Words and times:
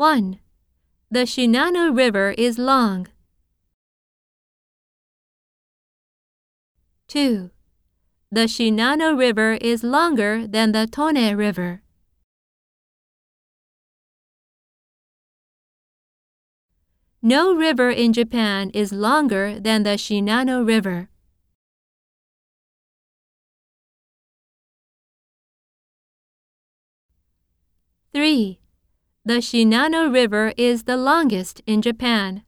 1. 0.00 0.38
The 1.10 1.26
Shinano 1.26 1.94
River 1.94 2.30
is 2.30 2.56
long. 2.58 3.08
2. 7.08 7.50
The 8.32 8.46
Shinano 8.48 9.14
River 9.14 9.58
is 9.60 9.84
longer 9.84 10.46
than 10.46 10.72
the 10.72 10.86
Tone 10.86 11.36
River. 11.36 11.82
No 17.20 17.54
river 17.54 17.90
in 17.90 18.14
Japan 18.14 18.70
is 18.72 18.94
longer 18.94 19.60
than 19.60 19.82
the 19.82 19.98
Shinano 19.98 20.66
River. 20.66 21.10
Three. 28.14 28.59
The 29.30 29.36
Shinano 29.36 30.12
River 30.12 30.52
is 30.56 30.82
the 30.90 30.96
longest 30.96 31.62
in 31.64 31.82
Japan. 31.82 32.42